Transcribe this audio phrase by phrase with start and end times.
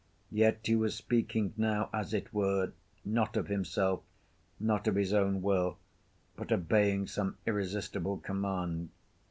[0.31, 2.71] Yet he was speaking now, as it were,
[3.05, 4.01] not of himself,
[4.59, 5.77] not of his own will,
[6.35, 8.89] but obeying some irresistible command.